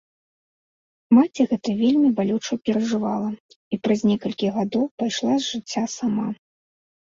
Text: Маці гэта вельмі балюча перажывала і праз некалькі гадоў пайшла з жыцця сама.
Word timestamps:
Маці 1.15 1.41
гэта 1.51 1.69
вельмі 1.81 2.09
балюча 2.21 2.57
перажывала 2.69 3.29
і 3.33 3.75
праз 3.87 3.99
некалькі 4.15 4.47
гадоў 4.59 4.85
пайшла 5.05 5.33
з 5.37 5.43
жыцця 5.53 5.89
сама. 6.01 6.27